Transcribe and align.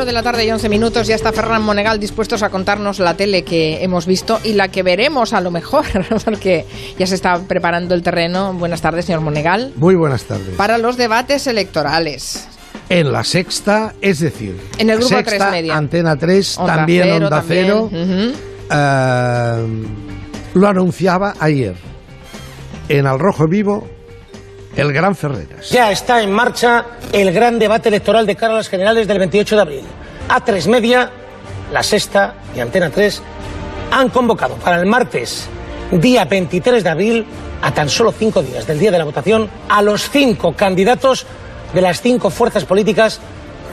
4 0.00 0.06
de 0.06 0.12
la 0.14 0.22
tarde 0.22 0.46
y 0.46 0.50
11 0.50 0.70
minutos 0.70 1.06
ya 1.06 1.14
está 1.14 1.30
Ferran 1.30 1.60
Monegal 1.60 2.00
dispuestos 2.00 2.42
a 2.42 2.48
contarnos 2.48 3.00
la 3.00 3.18
tele 3.18 3.42
que 3.42 3.84
hemos 3.84 4.06
visto 4.06 4.40
y 4.42 4.54
la 4.54 4.68
que 4.68 4.82
veremos 4.82 5.34
a 5.34 5.42
lo 5.42 5.50
mejor, 5.50 5.84
porque 6.24 6.64
ya 6.98 7.06
se 7.06 7.16
está 7.16 7.38
preparando 7.40 7.94
el 7.94 8.02
terreno. 8.02 8.54
Buenas 8.54 8.80
tardes, 8.80 9.04
señor 9.04 9.20
Monegal. 9.20 9.74
Muy 9.76 9.96
buenas 9.96 10.24
tardes. 10.24 10.54
Para 10.56 10.78
los 10.78 10.96
debates 10.96 11.46
electorales. 11.46 12.48
En 12.88 13.12
la 13.12 13.24
sexta, 13.24 13.92
es 14.00 14.20
decir, 14.20 14.58
en 14.78 14.88
el 14.88 14.96
grupo 15.00 15.16
sexta, 15.16 15.36
3 15.36 15.50
media. 15.50 15.76
Antena 15.76 16.16
3, 16.16 16.56
Onda 16.56 16.76
también 16.76 17.02
Cero, 17.02 17.16
Onda 17.16 17.30
también. 17.30 17.66
Cero, 17.66 17.90
eh, 18.70 19.66
lo 20.54 20.66
anunciaba 20.66 21.34
ayer. 21.40 21.74
En 22.88 23.06
Al 23.06 23.18
Rojo 23.18 23.46
Vivo, 23.48 23.86
el 24.76 24.92
Gran 24.92 25.14
Ferreras. 25.14 25.70
Ya 25.70 25.90
está 25.90 26.22
en 26.22 26.32
marcha 26.32 26.84
el 27.12 27.32
gran 27.32 27.58
debate 27.58 27.88
electoral 27.88 28.26
de 28.26 28.36
cara 28.36 28.54
a 28.54 28.56
las 28.56 28.68
generales 28.68 29.06
del 29.06 29.18
28 29.18 29.56
de 29.56 29.62
abril. 29.62 29.84
A3 30.28 30.66
Media, 30.68 31.10
La 31.72 31.82
Sexta 31.82 32.34
y 32.54 32.60
Antena 32.60 32.90
3 32.90 33.22
han 33.90 34.08
convocado 34.10 34.54
para 34.56 34.78
el 34.78 34.86
martes, 34.86 35.48
día 35.90 36.24
23 36.24 36.84
de 36.84 36.90
abril, 36.90 37.26
a 37.62 37.72
tan 37.72 37.88
solo 37.88 38.12
cinco 38.12 38.42
días 38.42 38.66
del 38.66 38.78
día 38.78 38.90
de 38.90 38.98
la 38.98 39.04
votación, 39.04 39.50
a 39.68 39.82
los 39.82 40.08
cinco 40.08 40.54
candidatos 40.54 41.26
de 41.74 41.80
las 41.80 42.00
cinco 42.00 42.30
fuerzas 42.30 42.64
políticas 42.64 43.20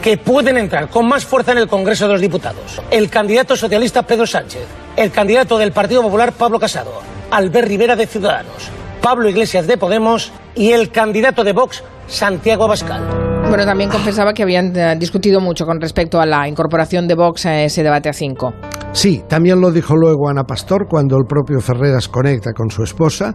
que 0.02 0.18
pueden 0.18 0.58
entrar 0.58 0.90
con 0.90 1.08
más 1.08 1.26
fuerza 1.26 1.52
en 1.52 1.60
el 1.60 1.68
Congreso 1.68 2.08
de 2.08 2.14
los 2.14 2.22
Diputados. 2.22 2.82
El 2.92 3.10
candidato 3.10 3.56
socialista 3.56 4.04
Pedro 4.04 4.28
Sánchez, 4.28 4.66
el 4.96 5.12
candidato 5.12 5.58
del 5.58 5.72
Partido 5.72 6.02
Popular 6.02 6.34
Pablo 6.34 6.60
Casado, 6.60 7.02
Albert 7.32 7.68
Rivera 7.68 7.96
de 7.96 8.08
Ciudadanos, 8.08 8.70
Pablo 9.08 9.30
Iglesias 9.30 9.68
de 9.68 9.78
Podemos 9.78 10.34
y 10.54 10.74
el 10.74 10.92
candidato 10.92 11.46
de 11.46 11.54
Vox, 11.54 11.82
Santiago 12.08 12.66
Abascal. 12.66 13.48
Bueno, 13.48 13.64
también 13.64 13.90
confesaba 13.90 14.34
que 14.34 14.44
habían 14.44 14.76
eh, 14.76 14.98
discutido 15.00 15.40
mucho 15.40 15.66
con 15.66 15.80
respecto 15.80 16.20
a 16.20 16.26
la 16.26 16.46
incorporación 16.46 17.08
de 17.08 17.16
Vox 17.16 17.46
a 17.46 17.64
ese 17.64 17.84
debate 17.84 18.10
a 18.10 18.14
5. 18.14 18.54
Sí, 18.92 19.24
también 19.26 19.62
lo 19.62 19.72
dijo 19.72 19.96
luego 19.96 20.28
Ana 20.28 20.44
Pastor 20.44 20.88
cuando 20.90 21.16
el 21.16 21.24
propio 21.26 21.62
Ferreras 21.62 22.10
conecta 22.10 22.52
con 22.52 22.70
su 22.70 22.84
esposa. 22.84 23.34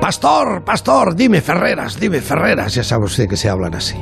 Pastor, 0.00 0.62
pastor, 0.64 1.16
dime 1.16 1.40
Ferreras, 1.40 1.98
dime 1.98 2.20
Ferreras, 2.20 2.72
ya 2.72 2.84
sabe 2.84 3.06
usted 3.06 3.26
que 3.28 3.36
se 3.36 3.48
hablan 3.48 3.74
así. 3.74 3.96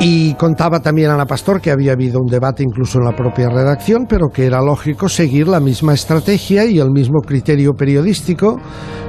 Y 0.00 0.34
contaba 0.34 0.80
también 0.80 1.10
Ana 1.10 1.26
Pastor 1.26 1.60
que 1.60 1.70
había 1.70 1.92
habido 1.92 2.18
un 2.20 2.26
debate 2.26 2.64
incluso 2.64 2.98
en 2.98 3.04
la 3.04 3.14
propia 3.14 3.48
redacción, 3.48 4.06
pero 4.08 4.28
que 4.28 4.46
era 4.46 4.60
lógico 4.60 5.08
seguir 5.08 5.46
la 5.46 5.60
misma 5.60 5.94
estrategia 5.94 6.64
y 6.64 6.80
el 6.80 6.90
mismo 6.90 7.20
criterio 7.20 7.74
periodístico 7.74 8.58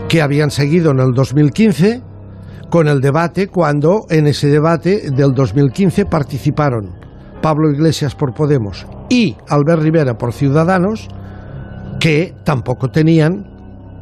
que 0.08 0.22
habían 0.22 0.52
seguido 0.52 0.92
en 0.92 1.00
el 1.00 1.12
2015 1.14 2.04
con 2.70 2.88
el 2.88 3.02
debate 3.02 3.48
cuando 3.48 4.02
en 4.10 4.28
ese 4.28 4.48
debate 4.48 5.12
del 5.12 5.34
2015 5.34 6.06
participaron 6.06 6.96
Pablo 7.42 7.70
Iglesias 7.72 8.16
por 8.16 8.34
Podemos 8.34 8.88
y 9.10 9.36
Albert 9.50 9.82
Rivera 9.82 10.16
por 10.16 10.34
Ciudadanos, 10.34 11.08
que 12.00 12.34
tampoco 12.44 12.90
tenían 12.90 13.46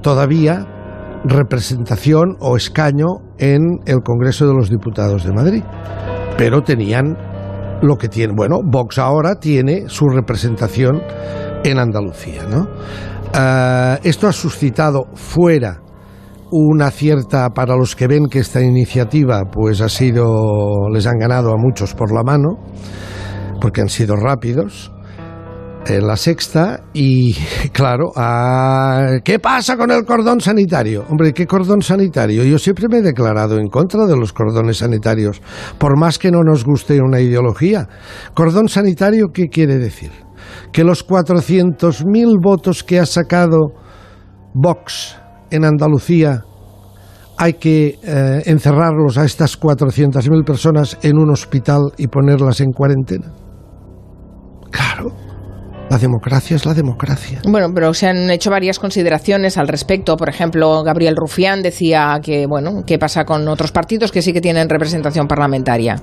todavía 0.02 0.66
representación 1.26 2.38
o 2.40 2.56
escaño 2.56 3.08
en 3.38 3.80
el 3.86 4.02
Congreso 4.04 4.48
de 4.48 4.54
los 4.54 4.70
Diputados 4.70 5.24
de 5.24 5.34
Madrid, 5.34 5.64
pero 6.42 6.64
tenían 6.64 7.16
lo 7.84 7.98
que 7.98 8.10
tiene, 8.10 8.34
bueno, 8.36 8.62
Vox 8.66 8.98
ahora 8.98 9.36
tiene 9.36 9.84
su 9.90 10.10
representación 10.10 11.00
en 11.64 11.78
Andalucía, 11.78 12.48
¿no? 12.50 12.68
Ah, 13.32 14.00
esto 14.02 14.28
ha 14.28 14.32
suscitado 14.32 15.06
fuera 15.14 15.84
una 16.50 16.90
cierta 16.90 17.52
para 17.52 17.76
los 17.76 17.96
que 17.96 18.08
ven 18.08 18.26
que 18.26 18.40
esta 18.40 18.60
iniciativa 18.60 19.44
pues 19.52 19.82
ha 19.82 19.88
sido 19.88 20.90
les 20.92 21.06
han 21.06 21.20
ganado 21.20 21.54
a 21.54 21.58
muchos 21.58 21.94
por 21.94 22.12
la 22.12 22.24
mano 22.24 22.58
porque 23.62 23.82
han 23.82 23.90
sido 23.90 24.16
rápidos 24.16 24.92
en 25.86 26.08
la 26.08 26.16
sexta 26.16 26.84
y 26.94 27.36
claro 27.74 28.12
ah, 28.16 29.18
¿qué 29.24 29.40
pasa 29.40 29.78
con 29.78 29.92
el 29.92 30.06
cordón 30.06 30.42
sanitario? 30.42 31.06
hombre 31.10 31.34
¿qué 31.34 31.46
cordón 31.46 31.82
sanitario? 31.82 32.44
yo 32.44 32.58
siempre 32.60 32.88
me 32.90 32.98
he 32.98 33.02
declarado 33.02 33.58
en 33.58 33.68
contra 33.68 34.06
de 34.06 34.16
los 34.16 34.34
cordones 34.34 34.78
sanitarios 34.78 35.42
por 35.78 35.98
más 35.98 36.20
que 36.20 36.32
no 36.32 36.42
nos 36.44 36.64
guste 36.64 37.02
una 37.02 37.20
ideología 37.20 37.88
cordón 38.34 38.68
sanitario 38.68 39.28
¿qué 39.34 39.48
quiere 39.48 39.78
decir? 39.78 40.12
que 40.72 40.84
los 40.84 41.08
400.000 41.08 42.42
votos 42.42 42.84
que 42.84 43.00
ha 43.00 43.06
sacado 43.06 43.74
Vox 44.54 45.18
en 45.50 45.66
Andalucía 45.66 46.44
hay 47.38 47.54
que 47.54 48.00
eh, 48.04 48.44
encerrarlos 48.46 49.18
a 49.18 49.26
estas 49.26 49.60
400.000 49.60 50.46
personas 50.46 50.98
en 51.02 51.18
un 51.18 51.32
hospital 51.32 51.92
y 51.98 52.08
ponerlas 52.08 52.62
en 52.62 52.72
cuarentena. 52.72 53.34
Claro, 54.70 55.12
la 55.92 55.98
democracia 55.98 56.56
es 56.56 56.66
la 56.66 56.74
democracia. 56.74 57.42
Bueno, 57.46 57.68
pero 57.76 57.94
se 57.94 58.08
han 58.08 58.30
hecho 58.32 58.50
varias 58.50 58.80
consideraciones 58.80 59.58
al 59.58 59.68
respecto. 59.68 60.16
Por 60.16 60.30
ejemplo, 60.30 60.84
Gabriel 60.84 61.18
Rufián 61.18 61.62
decía 61.62 62.18
que, 62.24 62.46
bueno, 62.48 62.84
¿qué 62.88 62.98
pasa 62.98 63.26
con 63.26 63.46
otros 63.50 63.74
partidos 63.74 64.10
que 64.10 64.22
sí 64.22 64.32
que 64.32 64.40
tienen 64.40 64.70
representación 64.70 65.28
parlamentaria? 65.28 65.98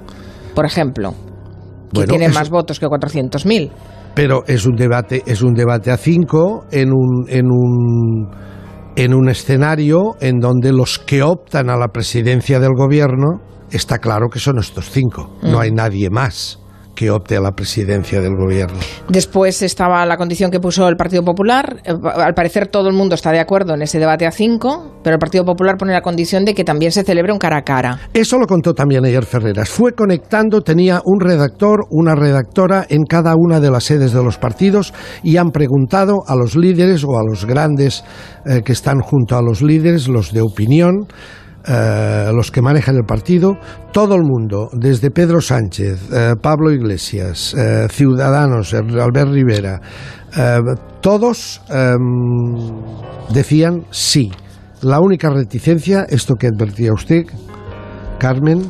Por 0.54 0.66
ejemplo, 0.66 1.12
que 1.12 2.00
Bueno, 2.00 2.10
tienen 2.10 2.30
eso- 2.32 2.38
más 2.38 2.50
votos 2.50 2.78
que 2.78 2.86
400.000. 2.86 3.70
Pero 4.14 4.44
es 4.46 4.66
un 4.66 4.76
debate, 4.76 5.22
es 5.24 5.40
un 5.40 5.54
debate 5.54 5.90
a 5.90 5.96
cinco 5.96 6.66
en 6.70 6.90
un, 6.92 7.24
en 7.30 7.46
un 7.50 8.28
en 8.94 9.14
un 9.14 9.28
escenario 9.30 10.16
en 10.20 10.38
donde 10.38 10.70
los 10.72 10.98
que 10.98 11.22
optan 11.22 11.70
a 11.70 11.76
la 11.78 11.88
presidencia 11.88 12.60
del 12.60 12.72
gobierno 12.76 13.40
está 13.70 13.98
claro 14.00 14.26
que 14.28 14.38
son 14.40 14.58
estos 14.58 14.90
cinco. 14.90 15.38
No 15.42 15.60
hay 15.60 15.70
nadie 15.70 16.10
más 16.10 16.58
que 16.98 17.12
opte 17.12 17.36
a 17.36 17.40
la 17.40 17.52
presidencia 17.52 18.20
del 18.20 18.34
gobierno. 18.34 18.76
Después 19.08 19.62
estaba 19.62 20.04
la 20.04 20.16
condición 20.16 20.50
que 20.50 20.58
puso 20.58 20.88
el 20.88 20.96
Partido 20.96 21.22
Popular. 21.22 21.76
Eh, 21.84 21.92
Al 21.92 22.34
parecer 22.34 22.66
todo 22.66 22.88
el 22.88 22.94
mundo 22.94 23.14
está 23.14 23.30
de 23.30 23.38
acuerdo 23.38 23.74
en 23.74 23.82
ese 23.82 24.00
debate 24.00 24.26
a 24.26 24.32
cinco, 24.32 24.98
pero 25.04 25.14
el 25.14 25.20
Partido 25.20 25.44
Popular 25.44 25.76
pone 25.76 25.92
la 25.92 26.00
condición 26.00 26.44
de 26.44 26.54
que 26.54 26.64
también 26.64 26.90
se 26.90 27.04
celebre 27.04 27.32
un 27.32 27.38
cara 27.38 27.58
a 27.58 27.62
cara. 27.62 28.00
Eso 28.12 28.36
lo 28.36 28.48
contó 28.48 28.74
también 28.74 29.04
ayer 29.04 29.24
Ferreras. 29.24 29.68
Fue 29.68 29.92
conectando, 29.92 30.60
tenía 30.62 31.00
un 31.04 31.20
redactor, 31.20 31.86
una 31.90 32.16
redactora 32.16 32.84
en 32.88 33.04
cada 33.04 33.36
una 33.36 33.60
de 33.60 33.70
las 33.70 33.84
sedes 33.84 34.12
de 34.12 34.24
los 34.24 34.36
partidos 34.36 34.92
y 35.22 35.36
han 35.36 35.50
preguntado 35.50 36.24
a 36.26 36.34
los 36.34 36.56
líderes 36.56 37.04
o 37.04 37.16
a 37.16 37.22
los 37.22 37.44
grandes 37.44 38.02
eh, 38.44 38.62
que 38.64 38.72
están 38.72 38.98
junto 38.98 39.36
a 39.36 39.42
los 39.42 39.62
líderes, 39.62 40.08
los 40.08 40.32
de 40.32 40.40
opinión, 40.40 41.06
eh, 41.70 42.30
los 42.34 42.50
que 42.50 42.62
manejan 42.62 42.96
el 42.96 43.04
partido, 43.04 43.58
todo 43.92 44.14
el 44.14 44.22
mundo, 44.22 44.70
desde 44.72 45.10
Pedro 45.10 45.40
Sánchez, 45.40 46.10
eh, 46.10 46.34
Pablo 46.40 46.72
Iglesias, 46.72 47.54
eh, 47.54 47.86
Ciudadanos, 47.90 48.72
Albert 48.72 49.30
Rivera, 49.30 49.80
todos 51.00 51.60
em, 51.68 51.98
decían 53.32 53.84
sí. 53.90 54.30
La 54.82 55.00
única 55.00 55.30
reticencia, 55.30 56.06
esto 56.08 56.36
que 56.36 56.46
advertía 56.46 56.92
usted, 56.92 57.24
Carmen, 58.18 58.62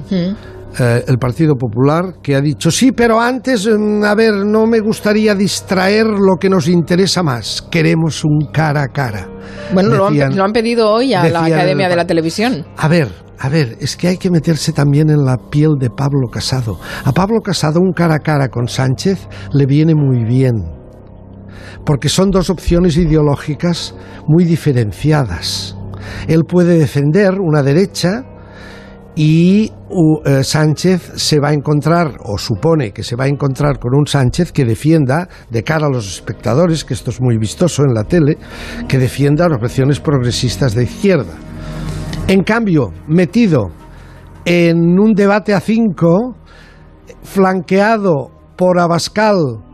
eh, 0.79 1.05
el 1.07 1.19
Partido 1.19 1.55
Popular, 1.57 2.15
que 2.23 2.35
ha 2.35 2.41
dicho, 2.41 2.71
sí, 2.71 2.93
pero 2.93 3.21
antes, 3.21 3.67
mm, 3.69 4.05
a 4.05 4.15
ver, 4.15 4.35
no 4.47 4.67
me 4.67 4.81
gustaría 4.81 5.35
distraer 5.35 6.07
lo 6.07 6.37
que 6.39 6.49
nos 6.51 6.69
interesa 6.69 7.23
más. 7.23 7.63
Queremos 7.71 8.25
un 8.25 8.49
cara 8.53 8.83
a 8.83 8.89
cara. 8.89 9.29
Bueno, 9.73 9.91
lo 9.97 10.07
han, 10.07 10.13
Decían- 10.15 10.37
lo 10.37 10.45
han 10.45 10.53
pedido 10.53 10.91
hoy 10.93 11.15
a 11.15 11.29
la 11.29 11.45
Academia 11.45 11.87
el- 11.87 11.91
de 11.91 11.97
la 11.97 12.07
Televisión. 12.07 12.67
A 12.77 12.89
ver, 12.89 13.09
a 13.39 13.49
ver, 13.49 13.77
es 13.81 13.97
que 13.97 14.09
hay 14.09 14.17
que 14.19 14.31
meterse 14.31 14.73
también 14.73 15.11
en 15.11 15.25
la 15.25 15.37
piel 15.51 15.77
de 15.79 15.91
Pablo 15.91 16.29
Casado. 16.31 16.79
A 17.05 17.13
Pablo 17.13 17.41
Casado 17.41 17.81
un 17.81 17.93
cara 17.93 18.17
a 18.17 18.19
cara 18.19 18.49
con 18.49 18.69
Sánchez 18.69 19.27
le 19.53 19.65
viene 19.67 19.95
muy 19.95 20.25
bien, 20.25 20.55
porque 21.85 22.09
son 22.09 22.31
dos 22.31 22.51
opciones 22.51 22.97
ideológicas 22.97 23.95
muy 24.27 24.45
diferenciadas. 24.45 25.77
Él 26.27 26.45
puede 26.45 26.79
defender 26.79 27.35
una 27.41 27.63
derecha 27.63 28.23
y 29.19 29.73
eh, 30.27 30.45
Sánchez 30.45 31.15
se 31.17 31.41
va 31.41 31.49
a 31.49 31.53
encontrar, 31.53 32.19
o 32.23 32.39
supone 32.39 32.93
que 32.93 33.03
se 33.03 33.17
va 33.17 33.25
a 33.25 33.27
encontrar 33.29 33.81
con 33.81 33.93
un 33.93 34.07
Sánchez 34.07 34.53
que 34.53 34.65
defienda, 34.65 35.29
de 35.51 35.65
cara 35.65 35.87
a 35.87 35.91
los 35.91 36.07
espectadores, 36.07 36.85
que 36.85 36.95
esto 36.95 37.11
es 37.11 37.21
muy 37.21 37.37
vistoso 37.37 37.83
en 37.83 37.95
la 37.95 38.05
tele, 38.05 38.39
que 38.87 38.97
defienda 38.97 39.49
las 39.49 39.61
opciones 39.61 39.99
progresistas 39.99 40.73
de 40.73 40.85
izquierda. 40.85 41.35
En 42.29 42.45
cambio, 42.45 42.93
metido 43.09 43.73
en 44.45 45.01
un 45.01 45.15
debate 45.15 45.53
a 45.53 45.59
cinco, 45.59 46.37
flanqueado 47.25 48.31
por 48.57 48.79
Abascal 48.79 49.65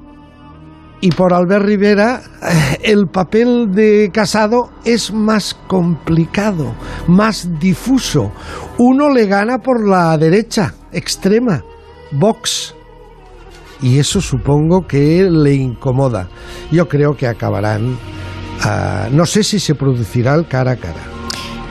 y 1.01 1.11
por 1.11 1.35
Albert 1.35 1.65
Rivera, 1.65 2.23
eh, 2.43 2.79
el 2.83 3.09
papel 3.09 3.73
de 3.73 4.11
Casado 4.13 4.71
es 4.85 5.13
más 5.13 5.55
complicado, 5.67 6.75
más 7.07 7.49
difuso. 7.59 8.33
Uno 8.79 9.11
le 9.11 9.27
gana 9.27 9.59
por 9.59 9.87
la 9.87 10.17
derecha, 10.17 10.75
extrema, 10.93 11.63
Vox. 12.13 12.75
Y 13.83 13.99
eso 13.99 14.21
supongo 14.21 14.87
que 14.87 15.29
le 15.31 15.53
incomoda. 15.53 16.29
Yo 16.71 16.89
creo 16.89 17.15
que 17.15 17.27
acabarán... 17.27 17.99
ah, 18.63 19.09
no 19.11 19.27
sé 19.27 19.43
si 19.43 19.59
se 19.59 19.75
producirá 19.75 20.35
el 20.35 20.49
cara 20.49 20.73
a 20.73 20.77
cara. 20.77 21.03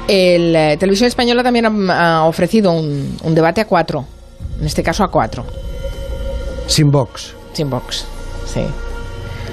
El, 0.07 0.55
eh, 0.55 0.77
Televisión 0.77 1.07
Española 1.07 1.41
también 1.41 1.65
ha, 1.65 2.17
ha 2.17 2.25
ofrecido 2.25 2.71
un, 2.71 3.17
un 3.23 3.33
debate 3.33 3.61
a 3.61 3.65
cuatro, 3.65 4.05
en 4.59 4.65
este 4.65 4.83
caso 4.83 5.03
a 5.03 5.07
cuatro. 5.09 5.43
Sin 6.67 6.91
Vox. 6.91 7.33
Sin 7.53 7.69
Vox, 7.69 8.05
sí. 8.45 8.61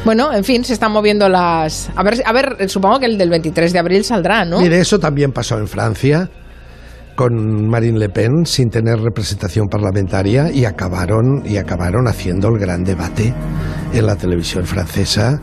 Bueno, 0.05 0.33
en 0.33 0.45
fin, 0.45 0.65
se 0.65 0.73
están 0.73 0.93
moviendo 0.93 1.29
las... 1.29 1.91
A 1.95 2.03
ver, 2.03 2.23
a 2.25 2.33
ver, 2.33 2.69
supongo 2.69 2.99
que 3.01 3.07
el 3.07 3.19
del 3.19 3.29
23 3.29 3.73
de 3.73 3.79
abril 3.79 4.05
saldrá, 4.05 4.45
¿no? 4.45 4.61
Mire, 4.61 4.81
eso 4.81 4.99
también 4.99 5.33
pasó 5.33 5.59
en 5.59 5.69
Francia 5.69 6.31
con 7.15 7.69
Marine 7.69 7.99
Le 7.99 8.09
Pen 8.09 8.47
sin 8.47 8.71
tener 8.71 8.99
representación 8.99 9.69
parlamentaria 9.69 10.51
y 10.51 10.65
acabaron 10.65 11.43
y 11.45 11.59
acabaron 11.59 12.09
haciendo 12.09 12.49
el 12.49 12.59
gran 12.59 12.83
debate 12.83 13.35
en 13.93 14.07
la 14.07 14.17
televisión 14.17 14.65
francesa 14.65 15.43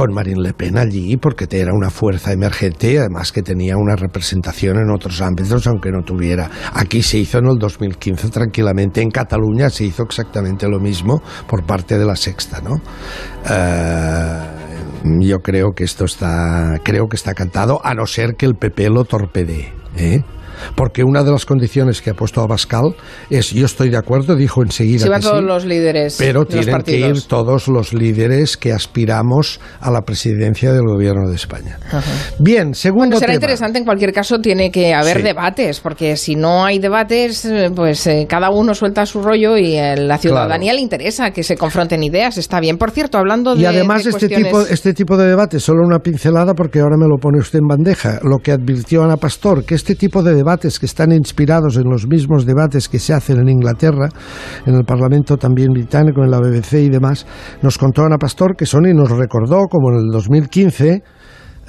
con 0.00 0.14
Marine 0.14 0.40
Le 0.40 0.54
Pen 0.54 0.78
allí 0.78 1.18
porque 1.18 1.46
era 1.50 1.74
una 1.74 1.90
fuerza 1.90 2.32
emergente 2.32 2.90
y 2.90 2.96
además 2.96 3.32
que 3.32 3.42
tenía 3.42 3.76
una 3.76 3.96
representación 3.96 4.78
en 4.78 4.88
otros 4.90 5.20
ámbitos 5.20 5.66
aunque 5.66 5.90
no 5.90 6.02
tuviera. 6.02 6.50
Aquí 6.72 7.02
se 7.02 7.18
hizo 7.18 7.36
en 7.36 7.48
el 7.48 7.58
2015 7.58 8.30
tranquilamente, 8.30 9.02
en 9.02 9.10
Cataluña 9.10 9.68
se 9.68 9.84
hizo 9.84 10.04
exactamente 10.04 10.66
lo 10.70 10.80
mismo 10.80 11.20
por 11.46 11.66
parte 11.66 11.98
de 11.98 12.06
la 12.06 12.16
sexta, 12.16 12.62
¿no? 12.62 12.80
Eh, 13.46 15.20
yo 15.20 15.40
creo 15.40 15.72
que 15.76 15.84
esto 15.84 16.06
está, 16.06 16.80
creo 16.82 17.06
que 17.06 17.16
está 17.16 17.34
cantado, 17.34 17.84
a 17.84 17.92
no 17.92 18.06
ser 18.06 18.36
que 18.36 18.46
el 18.46 18.54
PP 18.54 18.88
lo 18.88 19.04
torpedee. 19.04 19.70
¿eh? 19.98 20.22
Porque 20.74 21.04
una 21.04 21.22
de 21.22 21.30
las 21.30 21.46
condiciones 21.46 22.00
que 22.00 22.10
ha 22.10 22.14
puesto 22.14 22.40
Abascal 22.40 22.94
es, 23.28 23.50
yo 23.50 23.66
estoy 23.66 23.90
de 23.90 23.96
acuerdo, 23.96 24.36
dijo 24.36 24.62
enseguida. 24.62 25.08
Van 25.08 25.20
todos 25.20 25.42
los 25.42 25.64
líderes. 25.64 26.16
Pero 26.18 26.44
tienen 26.44 26.82
que 26.82 26.98
ir 26.98 27.22
todos 27.22 27.68
los 27.68 27.92
líderes 27.92 28.56
que 28.56 28.72
aspiramos 28.72 29.60
a 29.80 29.90
la 29.90 30.02
presidencia 30.02 30.72
del 30.72 30.86
gobierno 30.86 31.28
de 31.28 31.36
España. 31.36 31.78
Bien, 32.38 32.74
segundo 32.74 33.00
bueno, 33.00 33.18
será 33.18 33.34
interesante, 33.34 33.78
en 33.78 33.84
cualquier 33.84 34.12
caso, 34.12 34.38
tiene 34.40 34.70
que 34.70 34.94
haber 34.94 35.22
debates, 35.22 35.80
porque 35.80 36.16
si 36.16 36.36
no 36.36 36.64
hay 36.64 36.78
debates, 36.78 37.44
eh, 37.44 37.70
pues 37.74 38.06
eh, 38.06 38.26
cada 38.28 38.50
uno 38.50 38.74
suelta 38.74 39.06
su 39.06 39.22
rollo 39.22 39.56
y 39.56 39.76
a 39.76 39.96
la 39.96 40.18
ciudadanía 40.18 40.72
le 40.72 40.80
interesa 40.80 41.30
que 41.30 41.42
se 41.42 41.56
confronten 41.56 42.02
ideas. 42.02 42.38
Está 42.38 42.60
bien, 42.60 42.78
por 42.78 42.90
cierto, 42.90 43.18
hablando 43.18 43.54
de. 43.54 43.62
Y 43.62 43.66
además, 43.66 44.06
este, 44.06 44.28
tipo, 44.28 44.60
este 44.62 44.94
tipo 44.94 45.16
de 45.16 45.26
debates, 45.26 45.62
solo 45.62 45.82
una 45.84 45.98
pincelada, 45.98 46.54
porque 46.54 46.80
ahora 46.80 46.96
me 46.96 47.06
lo 47.08 47.16
pone 47.18 47.38
usted 47.38 47.58
en 47.58 47.66
bandeja, 47.66 48.20
lo 48.22 48.38
que 48.38 48.52
advirtió 48.52 49.02
Ana 49.02 49.16
Pastor, 49.16 49.64
que 49.64 49.74
este 49.74 49.94
tipo 49.94 50.22
de 50.22 50.34
que 50.58 50.86
están 50.86 51.12
inspirados 51.12 51.76
en 51.76 51.88
los 51.88 52.08
mismos 52.08 52.44
debates 52.44 52.88
que 52.88 52.98
se 52.98 53.14
hacen 53.14 53.38
en 53.38 53.48
Inglaterra, 53.48 54.08
en 54.66 54.74
el 54.74 54.84
Parlamento 54.84 55.36
también 55.36 55.72
británico, 55.72 56.24
en 56.24 56.30
la 56.30 56.40
BBC 56.40 56.74
y 56.74 56.88
demás, 56.88 57.26
nos 57.62 57.78
contó 57.78 58.02
Ana 58.02 58.18
Pastor 58.18 58.56
que 58.56 58.66
Sony 58.66 58.92
nos 58.94 59.10
recordó, 59.10 59.66
como 59.68 59.90
en 59.90 60.06
el 60.06 60.10
2015, 60.10 61.02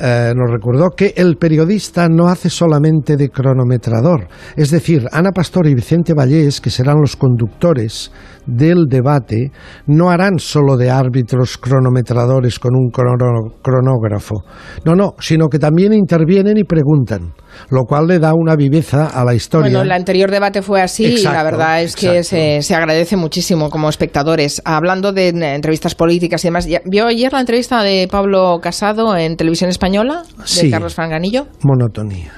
eh, 0.04 0.34
nos 0.36 0.50
recordó 0.50 0.90
que 0.90 1.14
el 1.16 1.38
periodista 1.38 2.08
no 2.10 2.28
hace 2.28 2.50
solamente 2.50 3.18
de 3.18 3.30
cronometrador. 3.30 4.28
Es 4.56 4.72
decir, 4.72 5.06
Ana 5.12 5.30
Pastor 5.32 5.68
y 5.68 5.76
Vicente 5.76 6.16
Vallés, 6.16 6.60
que 6.60 6.72
serán 6.72 6.98
los 7.00 7.16
conductores 7.16 8.12
del 8.48 8.86
debate, 8.90 9.52
no 9.86 10.10
harán 10.10 10.40
solo 10.40 10.76
de 10.76 10.90
árbitros 10.90 11.60
cronometradores 11.60 12.58
con 12.58 12.72
un 12.76 12.90
cronógrafo. 12.90 14.44
No, 14.86 14.96
no, 14.96 15.14
sino 15.20 15.50
que 15.50 15.60
también 15.60 15.94
intervienen 15.94 16.58
y 16.58 16.64
preguntan 16.64 17.34
lo 17.70 17.84
cual 17.86 18.08
le 18.08 18.20
da 18.20 18.34
una 18.34 18.56
viveza 18.56 19.08
a 19.08 19.24
la 19.24 19.34
historia. 19.34 19.70
Bueno, 19.70 19.82
el 19.82 19.92
anterior 19.92 20.32
debate 20.32 20.62
fue 20.62 20.82
así 20.82 21.06
y 21.06 21.24
la 21.24 21.44
verdad 21.44 21.82
es 21.82 21.96
que 21.96 22.24
se, 22.24 22.62
se, 22.62 22.76
agradece 22.76 23.16
muchísimo 23.16 23.70
como 23.70 23.90
espectadores. 23.90 24.62
Hablando 24.66 25.12
de 25.12 25.30
entrevistas 25.30 25.96
políticas 25.96 26.44
y 26.44 26.48
demás, 26.48 26.68
¿vio 26.86 27.08
ayer 27.08 27.32
la 27.32 27.40
entrevista 27.40 27.84
de 27.84 28.08
Pablo 28.10 28.60
Casado 28.62 29.16
en 29.16 29.38
Televisión 29.38 29.70
Española? 29.70 30.24
De 30.62 30.70
Carlos 30.70 30.96
Franganillo. 30.96 31.48
Monotonía 31.62 32.32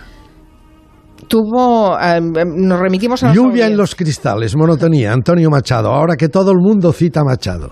tuvo, 1.27 1.99
em, 1.99 2.33
em, 2.35 2.67
nos 2.67 2.79
remitimos 2.79 3.23
a... 3.23 3.33
Lluvia 3.33 3.67
en 3.67 3.77
los 3.77 3.95
cristales, 3.95 4.55
monotonía, 4.55 5.11
Antonio 5.11 5.49
Machado, 5.49 5.91
ahora 5.91 6.15
que 6.15 6.29
todo 6.29 6.51
el 6.51 6.57
mundo 6.59 6.91
cita 6.93 7.23
Machado. 7.23 7.71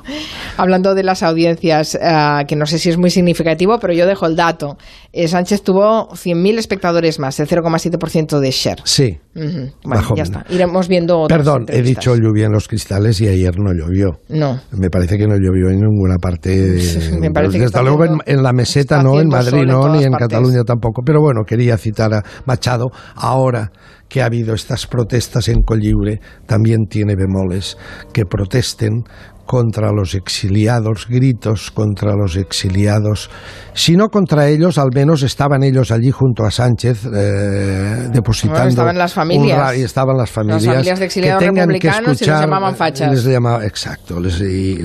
Hablando 0.58 0.96
de 0.96 1.04
las 1.04 1.24
audiencias, 1.24 1.96
eh, 1.96 2.46
que 2.48 2.56
no 2.56 2.66
sé 2.66 2.80
si 2.80 2.90
es 2.90 2.98
muy 2.98 3.10
significativo, 3.10 3.78
pero 3.80 3.94
yo 3.94 4.06
dejo 4.06 4.26
el 4.26 4.36
dato. 4.36 4.78
Eh, 5.12 5.28
Sánchez 5.28 5.64
tuvo 5.64 6.10
100.000 6.10 6.58
espectadores 6.58 7.20
más, 7.20 7.40
el 7.40 7.48
0,7% 7.48 8.40
de 8.40 8.52
share. 8.52 8.82
Sí. 8.84 9.20
Bueno, 9.34 10.16
ya 10.16 10.24
está. 10.24 10.46
Iremos 10.50 10.88
viendo 10.90 11.26
Perdón, 11.28 11.66
he 11.70 11.82
dicho 11.82 12.16
lluvia 12.16 12.48
en 12.48 12.52
los 12.52 12.68
cristales 12.68 13.22
y 13.22 13.30
ayer 13.30 13.58
no 13.58 13.72
llovió. 13.74 14.20
No. 14.28 14.60
Me 14.72 14.90
parece 14.90 15.18
que 15.18 15.26
no 15.26 15.36
llovió 15.36 15.70
en 15.70 15.80
ninguna 15.80 16.18
parte. 16.18 16.50
De, 16.50 17.18
Me 17.20 17.32
parece 17.32 17.58
que 17.58 17.64
desde 17.66 17.84
luego 17.84 18.06
en, 18.26 18.44
la 18.44 18.52
meseta 18.52 19.02
no, 19.02 19.20
en 19.22 19.30
Madrid 19.30 19.64
no, 19.66 19.96
ni 19.96 20.04
en 20.04 20.12
Cataluña 20.12 20.64
tampoco. 20.66 21.02
Pero 21.06 21.22
bueno, 21.22 21.44
quería 21.46 21.78
citar 21.78 22.14
a 22.14 22.24
Machado. 22.46 22.88
Ahora 23.16 23.72
que 24.10 24.22
ha 24.22 24.26
habido 24.26 24.54
estas 24.54 24.88
protestas 24.88 25.48
en 25.48 25.62
Colliure, 25.62 26.20
también 26.46 26.88
tiene 26.90 27.16
bemoles 27.16 27.78
que 28.12 28.26
protesten 28.26 29.04
contra 29.46 29.92
los 29.92 30.16
exiliados, 30.16 31.08
gritos 31.08 31.72
contra 31.72 32.16
los 32.16 32.36
exiliados, 32.36 33.30
si 33.74 33.96
no 33.96 34.10
contra 34.10 34.48
ellos, 34.48 34.78
al 34.78 34.90
menos 34.94 35.24
estaban 35.24 35.64
ellos 35.64 35.92
allí 35.92 36.12
junto 36.12 36.44
a 36.44 36.52
Sánchez 36.52 37.06
eh, 37.14 38.10
depositando. 38.12 38.68
estaban 38.68 38.98
las 38.98 39.14
familias. 39.14 39.78
y 39.78 39.84
estaban 39.84 40.18
las 40.18 40.30
familias. 40.30 40.64
Las 40.64 40.74
familias 40.74 41.00
de 41.00 41.06
exiliados 41.06 41.44
republicanos 41.44 42.22
y 42.22 42.26
les 42.26 42.40
llamaban 42.40 42.76
fachas. 42.76 43.12
Les 43.12 43.24
llamaba, 43.26 43.66
exacto, 43.66 44.20
les, 44.20 44.42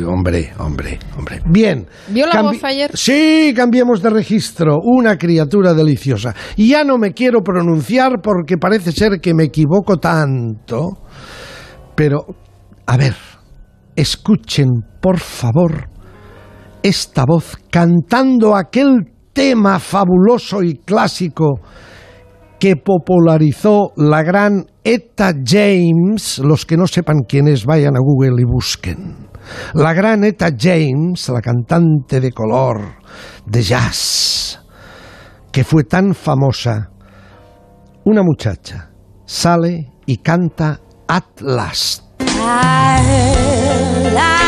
hombre, 0.06 0.53
hombre, 0.59 0.99
hombre. 1.19 1.41
Bien. 1.47 1.87
¿Vio 2.09 2.26
la 2.26 2.43
voz 2.43 2.62
ayer? 2.62 2.91
Sí, 2.94 3.52
cambiemos 3.56 4.02
de 4.02 4.11
registro. 4.11 4.79
Una 4.82 5.17
criatura 5.17 5.75
deliciosa. 5.75 6.35
Y 6.56 6.70
ya 6.70 6.85
no 6.85 6.99
me 6.99 7.12
quiero 7.12 7.41
pronunciar 7.43 8.20
porque 8.23 8.56
parece 8.56 8.93
ser 8.93 9.20
que 9.20 9.35
me 9.35 9.44
equivoco 9.44 9.97
tanto. 9.97 10.91
Pero, 11.94 12.26
a 12.87 12.97
ver 12.97 13.14
escuchen, 13.97 14.69
por 15.01 15.19
favor, 15.19 15.89
esta 16.83 17.25
voz 17.27 17.57
cantando 17.71 18.55
aquel 18.55 19.13
tema 19.33 19.79
fabuloso 19.81 20.63
y 20.63 20.77
clásico 20.79 21.61
que 22.59 22.77
popularizó 22.77 23.93
la 23.97 24.23
gran 24.23 24.67
Etta 24.85 25.33
James. 25.45 26.39
Los 26.39 26.65
que 26.65 26.77
no 26.77 26.87
sepan 26.87 27.25
quién 27.29 27.49
es, 27.49 27.65
vayan 27.65 27.97
a 27.97 28.01
Google 28.01 28.41
y 28.41 28.45
busquen. 28.45 29.29
La 29.75 29.93
gran 29.93 30.25
Etta 30.25 30.51
James, 30.57 31.29
la 31.29 31.41
cantante 31.41 32.21
de 32.21 32.33
color, 32.33 32.81
de 33.45 33.63
jazz, 33.63 34.61
que 35.53 35.65
fue 35.65 35.85
tan 35.85 36.15
famosa. 36.15 36.91
Una 38.05 38.23
muchacha 38.23 38.91
sale 39.25 39.93
y 40.07 40.19
canta 40.19 40.81
At 42.18 44.12
Last. 44.14 44.46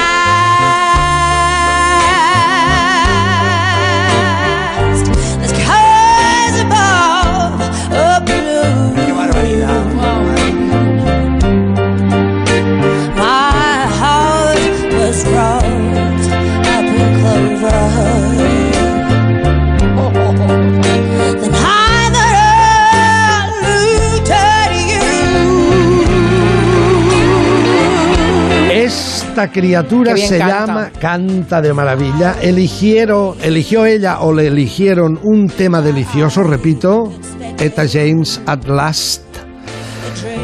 Esta 29.38 29.52
criatura 29.52 30.16
se 30.16 30.36
llama 30.36 30.90
Canta 31.00 31.62
de 31.62 31.72
Maravilla. 31.72 32.34
Eligieron, 32.42 33.36
eligió 33.40 33.86
ella 33.86 34.18
o 34.18 34.34
le 34.34 34.48
eligieron 34.48 35.20
un 35.22 35.46
tema 35.46 35.80
delicioso, 35.80 36.42
repito, 36.42 37.12
Eta 37.56 37.84
James 37.88 38.40
at 38.46 38.64
Last. 38.64 39.22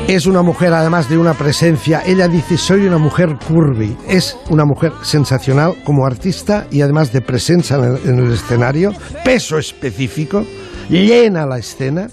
Es 0.06 0.26
una 0.26 0.42
mujer 0.42 0.72
además 0.72 1.08
de 1.08 1.18
una 1.18 1.34
presencia. 1.34 2.04
Ella 2.06 2.28
dice, 2.28 2.56
soy 2.56 2.86
una 2.86 2.98
mujer 2.98 3.36
curvy. 3.48 3.96
Es 4.06 4.36
una 4.48 4.64
mujer 4.64 4.92
sensacional 5.02 5.74
como 5.82 6.06
artista 6.06 6.68
y 6.70 6.80
además 6.80 7.12
de 7.12 7.20
presencia 7.20 7.74
en 7.74 7.84
el, 7.84 8.08
en 8.08 8.18
el 8.20 8.32
escenario, 8.32 8.92
peso 9.24 9.58
específico, 9.58 10.44
llena 10.88 11.46
la 11.46 11.58
escena. 11.58 12.06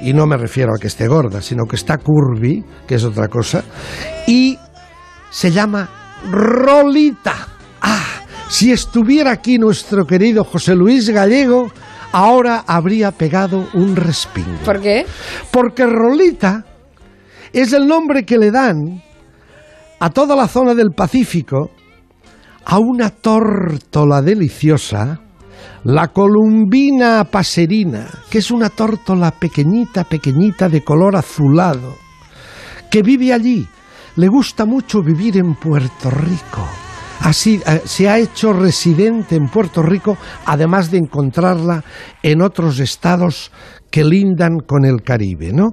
Y 0.00 0.12
no 0.12 0.24
me 0.28 0.36
refiero 0.36 0.72
a 0.72 0.78
que 0.78 0.86
esté 0.86 1.08
gorda, 1.08 1.42
sino 1.42 1.64
que 1.64 1.74
está 1.74 1.98
curvy, 1.98 2.64
que 2.86 2.94
es 2.94 3.02
otra 3.02 3.26
cosa. 3.26 3.64
Y 4.28 4.56
se 5.32 5.50
llama 5.50 5.98
Rolita. 6.30 7.48
Ah, 7.80 8.22
si 8.48 8.72
estuviera 8.72 9.32
aquí 9.32 9.58
nuestro 9.58 10.04
querido 10.04 10.44
José 10.44 10.74
Luis 10.74 11.08
Gallego, 11.08 11.70
ahora 12.12 12.64
habría 12.66 13.12
pegado 13.12 13.68
un 13.74 13.94
respingo. 13.96 14.58
¿Por 14.64 14.80
qué? 14.80 15.06
Porque 15.50 15.86
Rolita 15.86 16.64
es 17.52 17.72
el 17.72 17.86
nombre 17.86 18.24
que 18.24 18.38
le 18.38 18.50
dan 18.50 19.02
a 20.00 20.10
toda 20.10 20.36
la 20.36 20.48
zona 20.48 20.74
del 20.74 20.90
Pacífico 20.90 21.70
a 22.64 22.78
una 22.78 23.10
tórtola 23.10 24.20
deliciosa, 24.20 25.20
la 25.84 26.08
columbina 26.08 27.24
paserina, 27.24 28.06
que 28.30 28.38
es 28.38 28.50
una 28.50 28.68
tórtola 28.68 29.30
pequeñita, 29.30 30.04
pequeñita 30.04 30.68
de 30.68 30.84
color 30.84 31.16
azulado, 31.16 31.94
que 32.90 33.02
vive 33.02 33.32
allí 33.32 33.66
le 34.18 34.26
gusta 34.26 34.64
mucho 34.64 35.00
vivir 35.00 35.36
en 35.36 35.54
Puerto 35.54 36.10
Rico. 36.10 36.66
Así 37.20 37.60
eh, 37.64 37.82
se 37.84 38.08
ha 38.08 38.18
hecho 38.18 38.52
residente 38.52 39.36
en 39.36 39.48
Puerto 39.48 39.80
Rico, 39.80 40.16
además 40.44 40.90
de 40.90 40.98
encontrarla 40.98 41.84
en 42.20 42.42
otros 42.42 42.80
estados 42.80 43.52
que 43.90 44.04
lindan 44.04 44.58
con 44.66 44.84
el 44.84 45.02
Caribe, 45.02 45.52
¿no? 45.52 45.68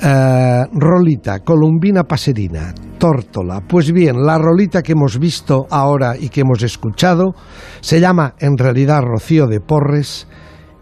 Eh, 0.00 0.64
rolita, 0.72 1.38
Columbina 1.40 2.02
Paserina, 2.02 2.74
Tórtola. 2.98 3.60
Pues 3.60 3.92
bien, 3.92 4.16
la 4.24 4.38
rolita 4.38 4.82
que 4.82 4.92
hemos 4.92 5.20
visto 5.20 5.66
ahora 5.70 6.16
y 6.18 6.30
que 6.30 6.40
hemos 6.40 6.64
escuchado 6.64 7.34
se 7.80 8.00
llama 8.00 8.34
en 8.40 8.58
realidad 8.58 9.02
Rocío 9.02 9.46
de 9.46 9.60
Porres, 9.60 10.26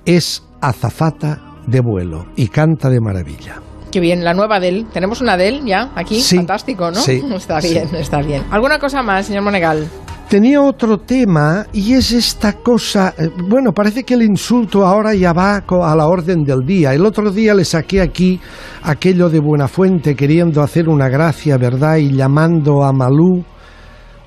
es 0.07 0.43
azafata 0.63 1.59
de 1.67 1.81
vuelo 1.81 2.25
y 2.37 2.49
canta 2.49 2.89
de 2.89 3.01
maravilla. 3.01 3.72
Qué 3.93 4.01
bien, 4.01 4.25
la 4.25 4.33
nueva 4.33 4.59
Del. 4.59 4.87
Tenemos 4.87 5.21
una 5.21 5.37
Del 5.37 5.67
ya 5.67 5.91
aquí, 5.95 6.19
fantástico, 6.23 6.91
¿no? 6.91 7.01
Sí, 7.01 7.23
está 7.37 7.61
bien, 7.61 7.95
está 7.95 8.23
bien. 8.23 8.43
¿Alguna 8.51 8.79
cosa 8.79 9.03
más, 9.03 9.27
señor 9.27 9.43
Monegal? 9.43 9.87
Tenía 10.31 10.63
otro 10.63 10.97
tema 10.97 11.67
y 11.75 11.93
es 11.93 12.11
esta 12.11 12.55
cosa, 12.55 13.13
eh, 13.19 13.29
bueno, 13.51 13.73
parece 13.73 14.03
que 14.03 14.15
el 14.15 14.23
insulto 14.23 14.87
ahora 14.87 15.15
ya 15.15 15.35
va 15.35 15.57
a 15.57 15.95
la 15.95 16.07
orden 16.07 16.43
del 16.43 16.61
día. 16.65 16.95
El 16.95 17.05
otro 17.05 17.31
día 17.31 17.53
le 17.53 17.67
saqué 17.67 18.01
aquí 18.01 18.41
aquello 18.83 19.29
de 19.29 19.41
Buenafuente 19.41 20.17
queriendo 20.17 20.63
hacer 20.63 20.89
una 20.89 21.11
gracia, 21.11 21.59
¿verdad? 21.59 21.99
Y 21.99 22.15
llamando 22.15 22.83
a 22.83 22.95
Malú 22.95 23.45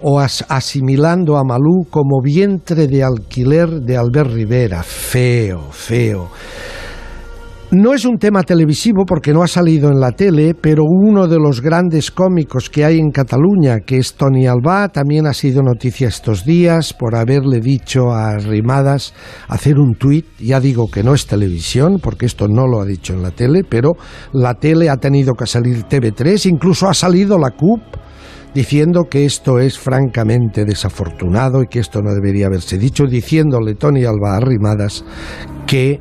o 0.03 0.19
asimilando 0.19 1.37
a 1.37 1.43
Malú 1.43 1.87
como 1.89 2.21
vientre 2.21 2.85
de 2.85 3.03
alquiler 3.03 3.67
de 3.81 3.97
Albert 3.97 4.31
Rivera. 4.31 4.83
Feo, 4.83 5.71
feo. 5.71 6.29
No 7.71 7.95
es 7.95 8.05
un 8.05 8.19
tema 8.19 8.43
televisivo 8.43 9.05
porque 9.05 9.33
no 9.33 9.41
ha 9.41 9.47
salido 9.47 9.89
en 9.89 9.99
la 9.99 10.11
tele, 10.11 10.53
pero 10.53 10.83
uno 10.83 11.27
de 11.27 11.39
los 11.39 11.61
grandes 11.61 12.11
cómicos 12.11 12.69
que 12.69 12.85
hay 12.85 12.99
en 12.99 13.09
Cataluña, 13.09 13.79
que 13.79 13.97
es 13.97 14.13
Tony 14.13 14.45
Alba, 14.45 14.89
también 14.89 15.25
ha 15.25 15.33
sido 15.33 15.63
noticia 15.63 16.07
estos 16.07 16.45
días 16.45 16.93
por 16.93 17.15
haberle 17.15 17.61
dicho 17.61 18.11
a 18.11 18.37
Rimadas 18.37 19.15
hacer 19.47 19.79
un 19.79 19.95
tuit. 19.95 20.27
Ya 20.39 20.59
digo 20.59 20.89
que 20.91 21.03
no 21.03 21.15
es 21.15 21.25
televisión, 21.25 21.97
porque 22.01 22.27
esto 22.27 22.47
no 22.47 22.67
lo 22.67 22.81
ha 22.81 22.85
dicho 22.85 23.13
en 23.13 23.23
la 23.23 23.31
tele, 23.31 23.63
pero 23.67 23.93
la 24.31 24.53
tele 24.53 24.91
ha 24.91 24.97
tenido 24.97 25.33
que 25.33 25.47
salir 25.47 25.85
TV3, 25.85 26.45
incluso 26.49 26.87
ha 26.87 26.93
salido 26.93 27.39
la 27.39 27.49
CUP 27.49 27.81
diciendo 28.53 29.05
que 29.09 29.25
esto 29.25 29.59
es 29.59 29.77
francamente 29.77 30.65
desafortunado 30.65 31.63
y 31.63 31.67
que 31.67 31.79
esto 31.79 32.01
no 32.01 32.13
debería 32.13 32.45
haberse 32.45 32.77
dicho, 32.77 33.05
diciéndole 33.05 33.73
Tony 33.73 34.05
Alba 34.05 34.37
a 34.37 34.39
Rimadas 34.39 35.03
que 35.65 35.99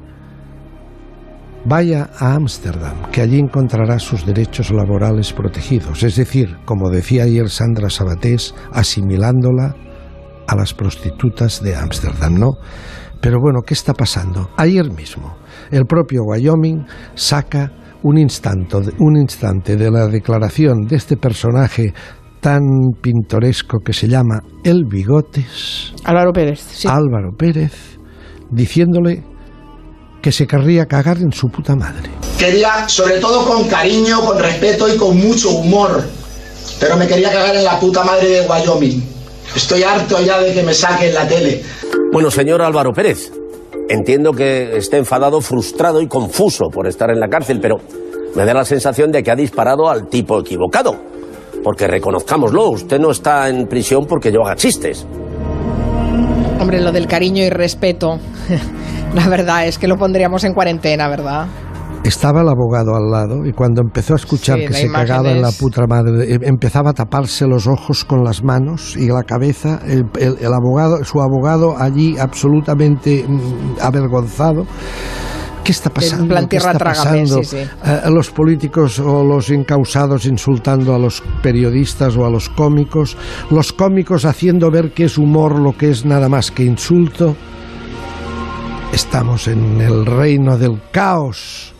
vaya 1.64 2.10
a 2.18 2.34
Ámsterdam, 2.34 3.10
que 3.10 3.22
allí 3.22 3.38
encontrará 3.38 3.98
sus 3.98 4.26
derechos 4.26 4.70
laborales 4.70 5.32
protegidos, 5.32 6.02
es 6.02 6.16
decir, 6.16 6.56
como 6.64 6.90
decía 6.90 7.24
ayer 7.24 7.48
Sandra 7.48 7.90
Sabatés, 7.90 8.54
asimilándola 8.72 9.74
a 10.46 10.56
las 10.56 10.74
prostitutas 10.74 11.62
de 11.62 11.74
Ámsterdam, 11.74 12.34
¿no? 12.34 12.52
Pero 13.20 13.40
bueno, 13.40 13.60
¿qué 13.66 13.72
está 13.72 13.94
pasando? 13.94 14.50
Ayer 14.58 14.90
mismo, 14.90 15.36
el 15.70 15.86
propio 15.86 16.22
Wyoming 16.24 16.84
saca 17.14 17.72
un 18.02 18.18
instante, 18.18 18.76
un 18.98 19.16
instante 19.16 19.76
de 19.76 19.90
la 19.90 20.06
declaración 20.06 20.82
de 20.86 20.96
este 20.96 21.16
personaje 21.16 21.94
tan 22.40 22.60
pintoresco 23.00 23.78
que 23.80 23.94
se 23.94 24.06
llama 24.06 24.42
El 24.62 24.84
Bigotes. 24.84 25.94
Álvaro 26.04 26.32
Pérez. 26.32 26.84
Álvaro 26.84 27.30
Pérez, 27.34 27.98
diciéndole 28.50 29.22
que 30.24 30.32
se 30.32 30.46
querría 30.46 30.86
cagar 30.86 31.18
en 31.18 31.30
su 31.34 31.48
puta 31.48 31.76
madre. 31.76 32.08
Quería, 32.38 32.88
sobre 32.88 33.18
todo 33.18 33.44
con 33.44 33.68
cariño, 33.68 34.22
con 34.22 34.38
respeto 34.38 34.88
y 34.88 34.96
con 34.96 35.18
mucho 35.18 35.50
humor, 35.50 36.02
pero 36.80 36.96
me 36.96 37.06
quería 37.06 37.30
cagar 37.30 37.54
en 37.54 37.62
la 37.62 37.78
puta 37.78 38.02
madre 38.02 38.26
de 38.28 38.48
Wyoming. 38.48 39.04
Estoy 39.54 39.82
harto 39.82 40.22
ya 40.22 40.40
de 40.40 40.54
que 40.54 40.62
me 40.62 40.72
saquen 40.72 41.12
la 41.12 41.28
tele. 41.28 41.62
Bueno, 42.10 42.30
señor 42.30 42.62
Álvaro 42.62 42.92
Pérez, 42.94 43.32
entiendo 43.90 44.32
que 44.32 44.78
esté 44.78 44.96
enfadado, 44.96 45.42
frustrado 45.42 46.00
y 46.00 46.08
confuso 46.08 46.70
por 46.72 46.88
estar 46.88 47.10
en 47.10 47.20
la 47.20 47.28
cárcel, 47.28 47.58
pero 47.60 47.76
me 48.34 48.46
da 48.46 48.54
la 48.54 48.64
sensación 48.64 49.12
de 49.12 49.22
que 49.22 49.30
ha 49.30 49.36
disparado 49.36 49.90
al 49.90 50.08
tipo 50.08 50.40
equivocado. 50.40 50.96
Porque 51.62 51.86
reconozcámoslo, 51.86 52.70
usted 52.70 52.98
no 52.98 53.10
está 53.10 53.50
en 53.50 53.66
prisión 53.66 54.06
porque 54.06 54.32
yo 54.32 54.40
haga 54.42 54.56
chistes. 54.56 55.06
Hombre, 56.58 56.80
lo 56.80 56.92
del 56.92 57.06
cariño 57.06 57.44
y 57.44 57.50
respeto. 57.50 58.18
La 59.14 59.28
verdad 59.28 59.66
es 59.66 59.78
que 59.78 59.86
lo 59.86 59.96
pondríamos 59.96 60.42
en 60.42 60.54
cuarentena, 60.54 61.08
¿verdad? 61.08 61.46
Estaba 62.02 62.42
el 62.42 62.48
abogado 62.48 62.96
al 62.96 63.10
lado 63.10 63.46
y 63.46 63.52
cuando 63.52 63.80
empezó 63.80 64.14
a 64.14 64.16
escuchar 64.16 64.58
que 64.58 64.74
se 64.74 64.90
cagaba 64.90 65.30
en 65.30 65.40
la 65.40 65.52
puta 65.52 65.86
madre, 65.86 66.34
eh, 66.34 66.38
empezaba 66.42 66.90
a 66.90 66.92
taparse 66.92 67.46
los 67.46 67.66
ojos 67.66 68.04
con 68.04 68.24
las 68.24 68.42
manos 68.42 68.96
y 68.96 69.06
la 69.06 69.22
cabeza, 69.22 69.80
el, 69.86 70.52
abogado, 70.52 71.02
su 71.04 71.22
abogado 71.22 71.78
allí 71.78 72.18
absolutamente 72.18 73.24
mm, 73.26 73.80
avergonzado. 73.80 74.66
¿Qué 75.62 75.72
está 75.72 75.88
pasando? 75.88 76.46
¿Qué 76.46 76.56
está 76.58 76.78
pasando? 76.78 77.40
Eh, 77.40 78.00
los 78.10 78.30
políticos 78.30 78.98
o 78.98 79.24
los 79.24 79.48
encausados 79.48 80.26
insultando 80.26 80.94
a 80.94 80.98
los 80.98 81.22
periodistas 81.42 82.16
o 82.16 82.26
a 82.26 82.30
los 82.30 82.50
cómicos, 82.50 83.16
los 83.50 83.72
cómicos 83.72 84.26
haciendo 84.26 84.70
ver 84.70 84.92
que 84.92 85.04
es 85.04 85.16
humor 85.16 85.58
lo 85.58 85.74
que 85.74 85.90
es 85.90 86.04
nada 86.04 86.28
más 86.28 86.50
que 86.50 86.64
insulto. 86.64 87.34
Estamos 88.94 89.48
en 89.48 89.80
el 89.80 90.06
reino 90.06 90.56
del 90.56 90.80
caos. 90.92 91.73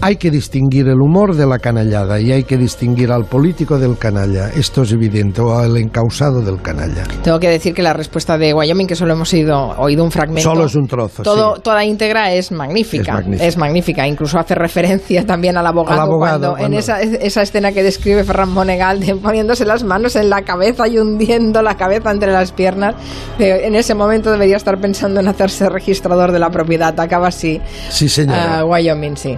Hay 0.00 0.16
que 0.16 0.30
distinguir 0.30 0.86
el 0.86 1.00
humor 1.00 1.34
de 1.34 1.44
la 1.44 1.58
canallada 1.58 2.20
y 2.20 2.30
hay 2.30 2.44
que 2.44 2.56
distinguir 2.56 3.10
al 3.10 3.24
político 3.24 3.78
del 3.78 3.98
canalla. 3.98 4.48
Esto 4.50 4.82
es 4.82 4.92
evidente, 4.92 5.40
o 5.40 5.58
al 5.58 5.76
encausado 5.76 6.40
del 6.40 6.62
canalla. 6.62 7.02
Tengo 7.22 7.40
que 7.40 7.48
decir 7.48 7.74
que 7.74 7.82
la 7.82 7.92
respuesta 7.92 8.38
de 8.38 8.54
Wyoming, 8.54 8.86
que 8.86 8.94
solo 8.94 9.14
hemos 9.14 9.32
oído, 9.32 9.74
oído 9.76 10.04
un 10.04 10.12
fragmento. 10.12 10.42
Solo 10.42 10.66
es 10.66 10.76
un 10.76 10.86
trozo. 10.86 11.24
Todo, 11.24 11.54
Toda 11.54 11.84
íntegra 11.84 12.32
es 12.32 12.52
magnífica, 12.52 13.24
es 13.40 13.56
magnífica. 13.56 14.06
Incluso 14.06 14.38
hace 14.38 14.54
referencia 14.54 15.26
también 15.26 15.56
al 15.56 15.66
abogado, 15.66 16.16
cuando, 16.16 16.56
en 16.56 16.74
esa, 16.74 17.00
esa, 17.00 17.42
escena 17.42 17.72
que 17.72 17.82
describe 17.82 18.22
Ferran 18.22 18.50
Monegal, 18.50 19.00
poniéndose 19.20 19.64
las 19.64 19.82
manos 19.82 20.14
en 20.14 20.30
la 20.30 20.42
cabeza 20.42 20.86
y 20.86 20.98
hundiendo 20.98 21.60
la 21.60 21.76
cabeza 21.76 22.12
entre 22.12 22.30
las 22.30 22.52
piernas. 22.52 22.94
En 23.40 23.74
ese 23.74 23.96
momento 23.96 24.30
debería 24.30 24.56
estar 24.56 24.80
pensando 24.80 25.18
en 25.18 25.26
hacerse 25.26 25.68
registrador 25.68 26.30
de 26.30 26.38
la 26.38 26.50
propiedad. 26.50 26.98
Acaba 27.00 27.28
así. 27.28 27.60
Sí, 27.90 28.08
señor. 28.08 28.64
Wyoming, 28.64 29.16
sí. 29.16 29.36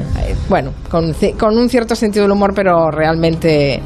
Eh, 0.00 0.34
bueno, 0.48 0.72
con, 0.90 1.14
con, 1.38 1.56
un 1.56 1.68
cierto 1.68 1.94
sentido 1.94 2.24
del 2.24 2.32
humor, 2.32 2.52
pero 2.54 2.90
realmente 2.90 3.80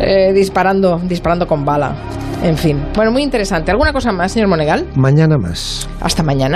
eh, 0.00 0.32
disparando, 0.32 1.00
disparando 1.02 1.46
con 1.46 1.64
bala. 1.64 1.94
En 2.42 2.56
fin, 2.56 2.78
bueno, 2.94 3.10
muy 3.10 3.22
interesante. 3.22 3.70
¿Alguna 3.70 3.92
cosa 3.92 4.12
más, 4.12 4.32
señor 4.32 4.48
Monegal? 4.48 4.86
Mañana 4.96 5.38
más. 5.38 5.88
Hasta 6.00 6.22
mañana. 6.22 6.52